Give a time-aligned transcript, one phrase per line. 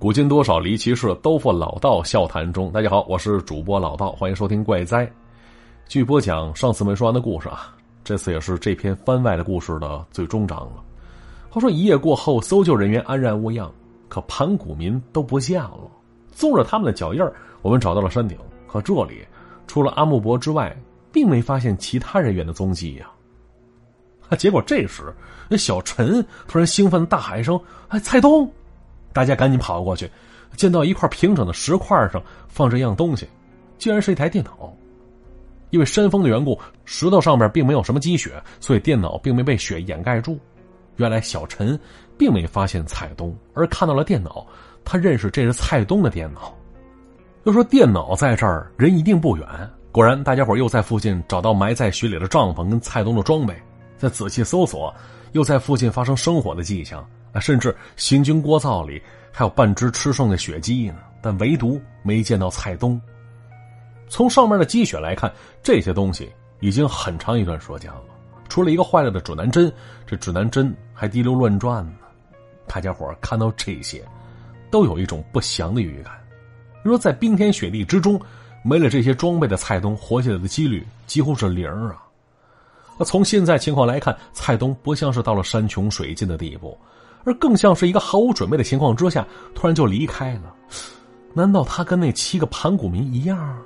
[0.00, 2.72] 古今多少离奇事，都付老道笑谈中。
[2.72, 5.04] 大家好，我是主播老道，欢迎收听怪哉。
[5.86, 10.82] 继续播讲上次没说完的故事啊，这次也是这篇番外的故事的最终章了。
[11.50, 13.70] 话说一夜过后，搜救人员安然无恙，
[14.08, 15.80] 可盘古民都不见了。
[16.32, 17.20] 纵着他们的脚印
[17.60, 19.18] 我们找到了山顶，可这里
[19.66, 20.74] 除了阿木伯之外，
[21.12, 23.10] 并没发现其他人员的踪迹呀。
[24.38, 25.14] 结果这时，
[25.46, 28.50] 那小陈突然兴奋的大喊一声：“哎，蔡东！”
[29.12, 30.10] 大家赶紧跑过去，
[30.56, 33.28] 见到一块平整的石块上放着一样东西，
[33.78, 34.72] 竟然是一台电脑。
[35.70, 40.38] 因为山峰的缘故，石头上面并没有什么积雪，所以电脑并没被雪掩盖住。
[40.96, 41.78] 原来小陈
[42.18, 44.46] 并没发现蔡东，而看到了电脑，
[44.84, 46.54] 他认识这是蔡东的电脑。
[47.44, 49.46] 要说电脑在这儿，人一定不远。
[49.92, 53.54] 果然，大家伙又在附近找到埋在雪里的帐篷跟蔡东的装备，
[53.96, 54.92] 再仔细搜索，
[55.32, 57.04] 又在附近发生生火的迹象。
[57.32, 63.00] 啊，甚至行军锅灶里还有半只吃剩的血鸡呢，但唯独没见到蔡东。
[64.08, 66.28] 从上面的积雪来看，这些东西
[66.58, 68.02] 已经很长一段时间了。
[68.48, 69.72] 除了一个坏了的指南针，
[70.04, 71.92] 这指南针还滴溜乱转呢。
[72.66, 74.04] 大家伙看到这些，
[74.70, 76.12] 都有一种不祥的预感。
[76.82, 78.20] 说在冰天雪地之中，
[78.64, 82.02] 没了这些装备的蔡东活下来的几率几乎是零啊。
[83.00, 86.76] 那从现在情况来看，蔡东不像是到了山穷水尽的地步。
[87.24, 90.54] 而更像是一个毫无准备的情况之下，突然就离开了。
[91.32, 93.58] 难道他跟那七个盘古民一样？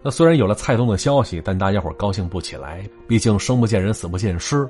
[0.00, 2.88] 那虽然有了蔡东的消息，但大家伙高兴不起来。
[3.08, 4.68] 毕竟生不见人，死不见尸。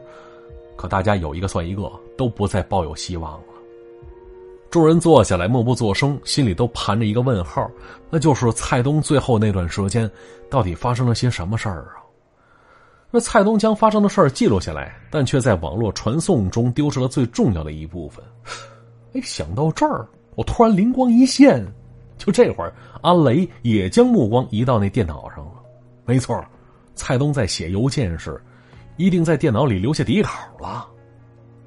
[0.74, 3.44] 可大家有一个算一个，都不再抱有希望了。
[4.70, 7.70] 众人坐下来，默不作声，心里都盘着一个问号，
[8.08, 10.10] 那就是蔡东最后那段时间，
[10.48, 12.05] 到底发生了些什么事儿啊？
[13.10, 18.24] 那蔡东将发生的事儿记录下来，但却在网络传送中丢失了最重要的一部分。
[19.14, 21.64] 哎，想到这儿，我突然灵光一现，
[22.18, 25.52] 就这会儿，阿雷也将目光移到那电脑上了。
[26.04, 26.44] 没错，
[26.94, 28.38] 蔡东在写邮件时，
[28.96, 30.86] 一定在电脑里留下底稿了。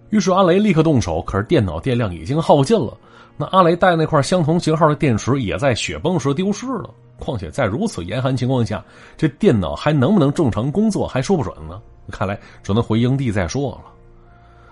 [0.10, 2.96] 于是阿雷立刻动手，可是电脑电量已经耗尽了。
[3.38, 6.94] 那阿雷带那块相同型号的电池也在雪崩时丢失了。
[7.20, 8.84] 况且在如此严寒情况下，
[9.18, 11.82] 这电脑还能不能正常工作还说不准呢。
[12.10, 13.92] 看来只能回营地再说了。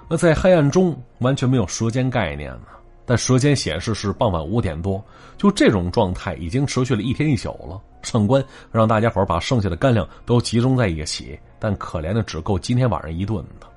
[0.09, 2.67] 那在黑暗中完全没有时间概念呢。
[3.05, 5.01] 但时间显示是傍晚五点多，
[5.37, 7.79] 就这种状态已经持续了一天一宿了。
[8.01, 13.67] 上官让大家伙把剩下的干粮都集中在一起，但可怜的只够今天晚上一顿的。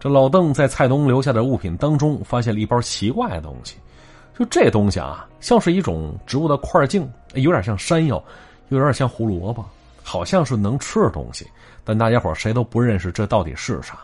[0.00, 3.76] 这老邓在蔡东留下的物品当中发现了一包奇怪的东西。
[4.40, 8.16] 就这东西啊，像是一种植物的块茎，有点像山药，
[8.70, 9.62] 又有点像胡萝卜，
[10.02, 11.46] 好像是能吃的东西，
[11.84, 13.98] 但大家伙谁都不认识这到底是啥。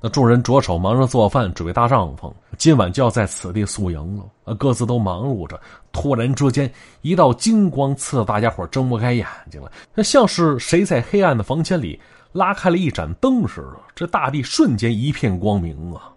[0.00, 4.24] 那众人着手忙着做饭，准备搭帐篷，今晚就要在此地宿营了。
[4.44, 5.60] 啊，各自都忙碌着。
[5.92, 12.00] 突然之间，一道金光刺得大家伙睁不开眼睛了，那像是谁在黑暗的房间里
[12.32, 13.76] 拉开了一盏灯似的。
[13.94, 16.10] 这大地瞬间一片光明啊！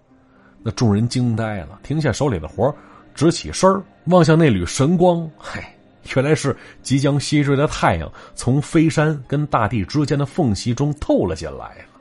[0.63, 2.73] 那众人惊呆了，停下手里的活
[3.19, 3.69] 直起身
[4.05, 5.75] 望向那缕神光，嗨，
[6.15, 11.99] 原来是即将西坠的太阳从飞山跟大地之间的缝隙中透了进来了。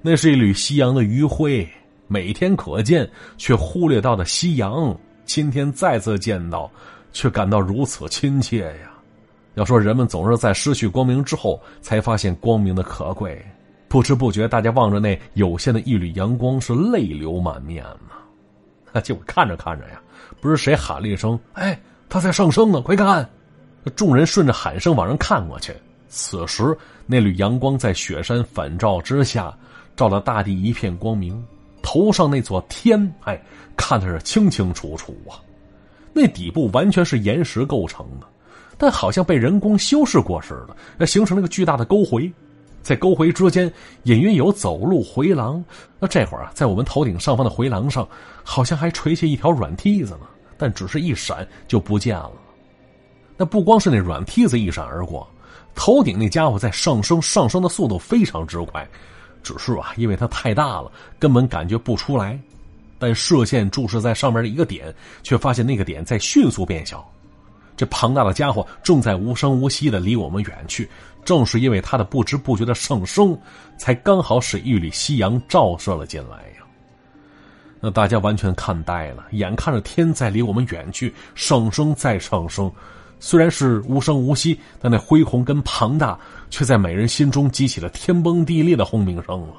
[0.00, 1.68] 那是一缕夕阳的余晖，
[2.06, 3.06] 每天可见
[3.36, 6.70] 却忽略到的夕阳，今天再次见到，
[7.12, 8.90] 却感到如此亲切呀！
[9.52, 13.38] 要说人们总是在失去光明之后才发现光明的可贵，
[13.86, 18.14] 不知不觉大家望着那有限的一缕阳光是泪流满面呢
[18.98, 19.02] 呐。
[19.02, 20.00] 结果看着看着呀。
[20.40, 23.28] 不是谁喊了一声：“哎，他在上升呢，快看！”
[23.96, 25.74] 众人顺着喊声往上看过去。
[26.08, 26.76] 此时，
[27.06, 29.56] 那缕阳光在雪山反照之下，
[29.96, 31.42] 照得大地一片光明。
[31.82, 33.40] 头上那座天，哎，
[33.76, 35.40] 看的是清清楚楚啊。
[36.12, 38.26] 那底部完全是岩石构成的，
[38.76, 40.66] 但好像被人工修饰过似
[40.98, 42.30] 的，形成了个巨大的沟回。
[42.88, 43.70] 在沟回之间，
[44.04, 45.62] 隐约有走路回廊。
[46.00, 48.08] 那这会儿啊，在我们头顶上方的回廊上，
[48.42, 50.20] 好像还垂下一条软梯子呢。
[50.56, 52.32] 但只是一闪就不见了。
[53.36, 55.28] 那不光是那软梯子一闪而过，
[55.74, 58.88] 头顶那家伙在上升，上升的速度非常之快。
[59.42, 62.40] 只是啊，因为它太大了，根本感觉不出来。
[62.98, 67.06] 但视线注视在上面的一个点，却发现那个点在迅速变小。
[67.78, 70.86] 这庞大的家伙正在无声无息的离我们远去。
[71.24, 73.38] 正是因为他的不知不觉的上升，
[73.76, 76.64] 才刚好使一缕夕阳照射了进来呀。
[77.80, 82.72] 那大家完全看呆了，眼看着天在离我们远去，上升再上升，
[83.20, 86.18] 虽然是无声无息，但那恢宏跟庞大，
[86.50, 89.54] 却在每人心中激起了天崩地裂的轰鸣声了。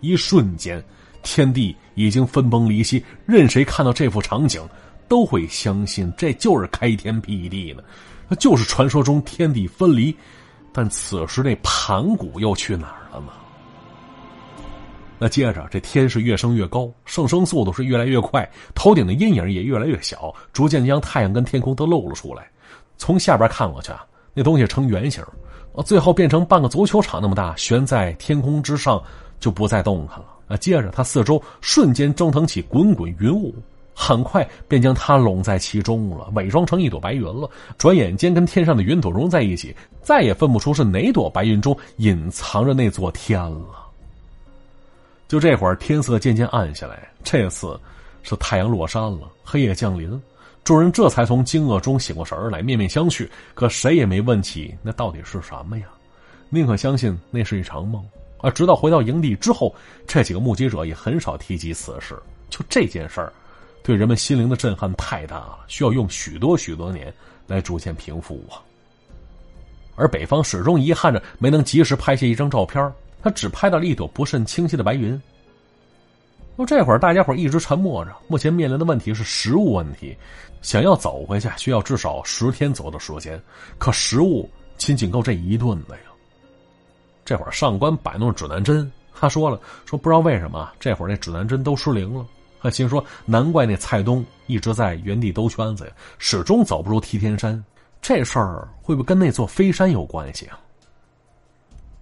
[0.00, 0.82] 一瞬间，
[1.22, 4.60] 天地已经分崩离析，任谁看到这幅场景，
[5.08, 7.82] 都会相信这就是开天辟地的，
[8.28, 10.14] 那就是传说中天地分离。
[10.72, 13.28] 但此时那盘古又去哪儿了呢？
[15.18, 22.50] 那接着这天是越升越高，上升速度是越来越快，头顶的阴影也越来越小，逐渐将太阳跟天空都露了出来。
[22.98, 24.04] 从下边看过去啊，
[24.34, 25.24] 那东西呈圆形，
[25.84, 29.00] 最后变成半个足球场那么大，悬在天空之上，
[29.38, 30.26] 就不再动弹了。
[30.48, 33.54] 啊，接着它四周瞬间蒸腾起滚滚云雾。
[33.94, 37.48] 很快便将他拢在其中了，伪装成一朵白云了。
[37.78, 43.86] 转眼间，跟天上的云朵融在一起，再也分不出是哪朵白云中隐藏着那座天了。
[45.28, 47.78] 就这会儿，天色渐渐暗下来，这次
[48.22, 50.20] 是太阳落山了，黑夜降临。
[50.64, 55.86] 众人这才从惊愕中醒过神来，面面相觑，可谁也没问起那到底是什么呀，
[56.50, 58.04] 宁可相信那是一场梦。
[58.38, 59.74] 而，直到回到营地之后，
[60.06, 62.18] 这几个目击者也很少提及此事。
[62.50, 63.32] 就这件事儿。
[63.84, 67.12] 对人们心灵的震撼太大了，需要用许多许多年
[67.46, 68.56] 来逐渐平复啊。
[69.94, 72.90] 而北方始终遗憾着没能及时拍下一张照片，
[73.22, 75.20] 他只拍到了一朵不甚清晰的白云。
[76.56, 80.16] 那这会儿大家伙一直沉默着，目前面临的问题是食物问题，
[80.62, 83.38] 想要走回去需要至少十天左右的时间，
[83.78, 84.48] 可食物
[84.78, 86.04] 仅仅够这一顿的呀。
[87.22, 92.24] 这会儿上官摆弄指南针，他说了说不知道为什么这会儿那指南针都失灵了。
[92.64, 97.62] 他心说：“难怪那蔡东一直在原地兜圈子呀，始终走不出梯田山。
[98.00, 100.58] 这事儿会不会跟那座飞山有关系啊？”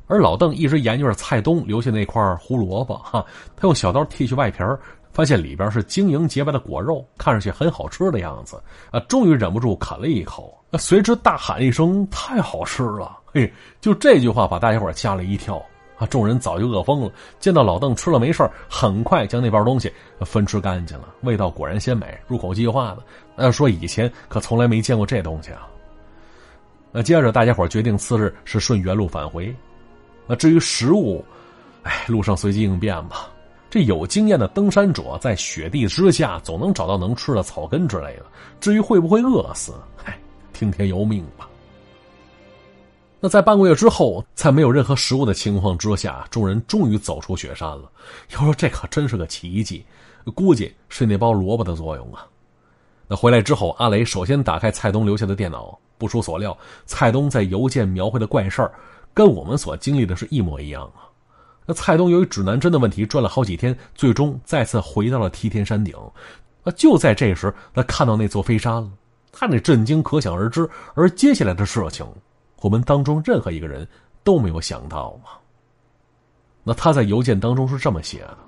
[0.06, 3.26] 而老邓一直研究着蔡东留下那块胡萝卜，哈，
[3.56, 4.78] 他用小刀剔去外皮儿，
[5.12, 8.62] 发现里边是晶莹洁白的果肉，看上去很好吃的样子。
[8.92, 15.60] 啊，终于忍不住啃了一口，随之大喊一声：“太好吃了！”嘿，就这句话把大家伙吓了一跳。
[16.06, 22.98] 众人早就饿疯了，见到老邓吃了没事很快将那包东西分吃干净了，味道果然鲜美，入口即化的。
[23.36, 25.66] 呃，说以前可从来没见过这东西啊。
[26.90, 29.54] 那接着大家伙决定次日是顺原路返回。
[30.26, 31.24] 那至于食物，
[31.82, 33.28] 哎，路上随机应变吧。
[33.70, 38.26] 这有经验的登山者在雪地之下总能找到能吃的草根之类的。
[38.60, 40.18] 至于会不会饿死，嗨，
[40.52, 41.48] 听天由命吧。
[43.24, 47.88] 那在半个月之后，在没有任何食物的情况之下，众人终于走出雪山了。
[48.32, 49.86] 要说这可真是个奇迹，
[50.34, 52.26] 估计是那包萝卜的作用啊。
[53.06, 58.72] 那回来之后，阿雷首先打开蔡东留下的电脑，不出所料，蔡东在邮件描绘的怪事儿，
[59.14, 61.06] 跟我们所经历的是一模一样啊。
[61.64, 65.94] 那蔡东由于指南针的问题，转了好几天，最终再次回到了梯田山顶。
[66.64, 68.90] 啊，就在这时，他看到那座飞山了，
[69.30, 70.68] 他那震惊可想而知。
[70.94, 72.04] 而接下来的事情。
[72.62, 73.86] 我们当中任何一个人
[74.22, 75.30] 都没有想到吗？
[76.62, 78.38] 那他在邮件当中是这么写的：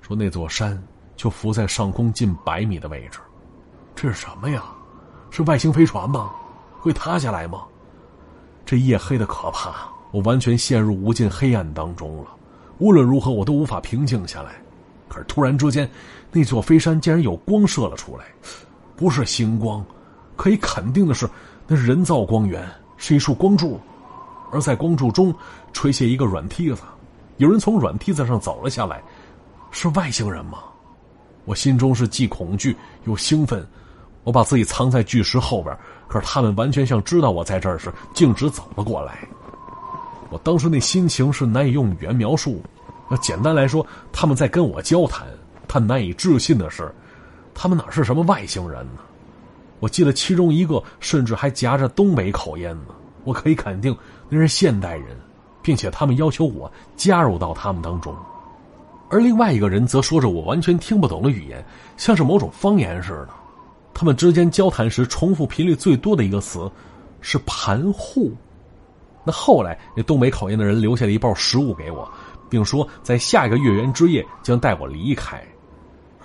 [0.00, 0.82] 说那座山
[1.14, 3.18] 就浮在上空近百米的位置，
[3.94, 4.64] 这是什么呀？
[5.30, 6.32] 是外星飞船吗？
[6.80, 7.64] 会塌下来吗？
[8.64, 12.30] 这夜黑的可怕，我完全陷入无尽黑暗当中了。
[12.78, 14.54] 无论如何，我都无法平静下来。
[15.06, 15.88] 可是突然之间，
[16.32, 18.24] 那座飞山竟然有光射了出来，
[18.96, 19.84] 不是星光，
[20.34, 21.28] 可以肯定的是，
[21.66, 22.66] 那是人造光源。
[22.96, 23.80] 是一束光柱，
[24.50, 25.34] 而在光柱中
[25.72, 26.82] 垂下一个软梯子，
[27.38, 29.02] 有人从软梯子上走了下来，
[29.70, 30.58] 是外星人吗？
[31.44, 33.66] 我心中是既恐惧又兴奋，
[34.22, 35.76] 我把自己藏在巨石后边，
[36.08, 39.18] 可是他们完全像知道我在这儿时，径直走了过来。
[40.30, 42.62] 我当时那心情是难以用语言描述。
[43.08, 45.26] 那简单来说，他们在跟我交谈。
[45.66, 46.94] 但难以置信的是，
[47.52, 49.00] 他们哪是什么外星人呢？
[49.84, 53.94] 我记得其中一个甚至还夹着东北口音呢，我可以肯定
[54.30, 55.14] 那是现代人，
[55.60, 58.16] 并且他们要求我加入到他们当中，
[59.10, 61.62] 而另外一个人则说着我完全听不懂的语言，
[61.98, 63.28] 像是某种方言似的。
[63.92, 66.72] 他们之间交谈时重复频率最多的一个词
[67.20, 68.32] 是“盘户”。
[69.22, 72.10] 那后来那东北口音的人留下了一包食物给我，
[72.48, 75.46] 并说在下一个月圆之夜将带我离开，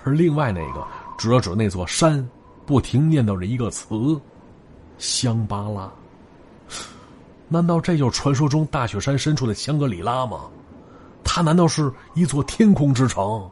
[0.05, 0.87] 而另外那个
[1.17, 2.25] 指了指那座山。
[2.69, 4.21] 不停念叨着一个词
[4.99, 5.91] ：“香巴拉。”
[7.49, 10.41] 难道这就是传说中大雪山深处的香格里拉吗？
[11.23, 13.49] 它难道是一座天空之城？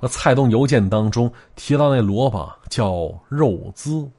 [0.00, 4.10] 那蔡东邮件当中提到那萝卜叫肉孜，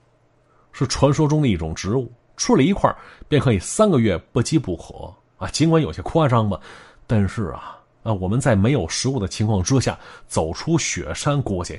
[0.72, 2.90] 是传说中的一种植物，吃了一块
[3.28, 5.50] 便可以三个月不饥不渴啊！
[5.50, 6.58] 尽管有些夸张吧，
[7.06, 11.78] 但是啊啊，我们在没有食物的情况之下走出雪山，估计。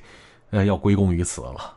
[0.50, 1.76] 呃，要归功于此了。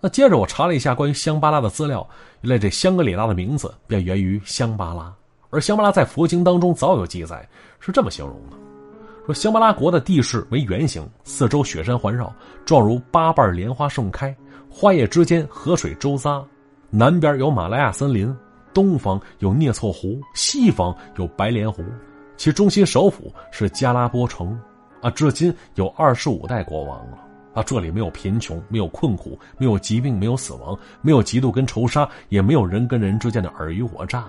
[0.00, 2.06] 那接着我查了一下关于香巴拉的资料，
[2.40, 5.14] 原来这香格里拉的名字便源于香巴拉，
[5.50, 7.48] 而香巴拉在佛经当中早有记载，
[7.78, 8.56] 是这么形容的：
[9.26, 14.34] 说香巴拉国的地势为圆形，四周雪山环绕，状如八瓣莲花盛开，
[14.68, 16.44] 花叶之间河水周匝。
[16.90, 18.36] 南边有马拉亚森林，
[18.74, 21.82] 东方有聂措湖，西方有白莲湖。
[22.36, 24.60] 其中心首府是加拉波城，
[25.00, 27.18] 啊，至今有二十五代国王了。
[27.54, 34.24] 啊，这里没有贫穷，没有困苦，没有疾病，没有死亡，没有嫉妒跟仇杀，也没有人跟人之间的尔虞我诈。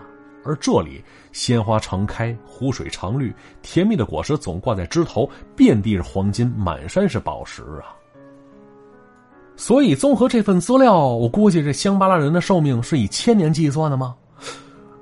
[0.46, 1.01] 而这里
[1.32, 7.96] 鲜花常开，湖水常绿，甜蜜的果实总挂在枝头，遍地是黄金，满山是宝石啊！
[9.56, 14.15] 所以综合这份资料，我估计这香巴拉人的寿命是以千年计算的吗？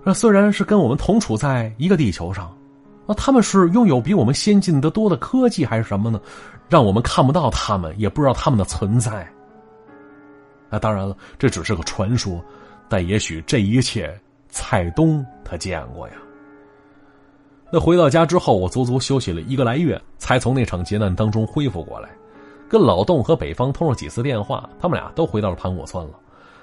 [0.04, 2.56] 那虽然是跟我们同处在一个地球上，
[3.12, 6.22] 那他们是拥有比我们先进的多的科技，还是什么呢？
[6.70, 9.30] 让我们看不到他们，也不知道他们的存在。
[10.70, 12.42] 那当然了，这只是个传说，
[12.88, 14.18] 但也许这一切。
[14.54, 16.14] 蔡东他见过呀。
[17.70, 22.10] 那回到家之后，我足足休息了一个来月，才从那场劫难当中恢复过来。
[22.70, 26.14] 跟老洞和北方通了几次电话，他们俩都回到了盘古村了。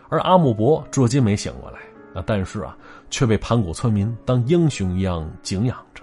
[0.09, 1.79] 而阿木伯至今没醒过来，
[2.19, 2.75] 啊，但是啊，
[3.11, 6.03] 却被盘古村民当英雄一样敬仰着。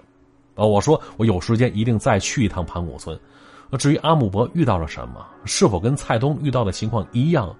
[0.55, 3.17] 啊，我说我有时间一定再去一趟盘古村。
[3.77, 7.53] 至于阿木伯遇到了什么，是否跟蔡东遇到的情况一样，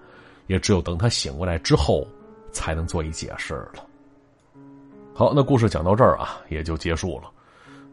[0.48, 2.08] 也只有等他醒过来之后，
[2.52, 3.84] 才能做一解释了。
[5.14, 7.30] 好，那故事讲到这儿啊，也就结束了。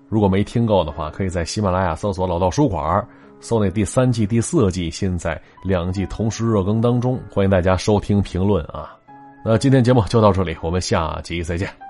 [0.09, 3.05] 如果没听够的话，可以在喜马拉雅搜索“老道书馆”，
[3.41, 8.97] 搜那第三季、第四季，现在两季同时热更当中，欢迎大家收听评论啊。
[9.45, 11.82] 那今天节目就到这里，我们下集再见。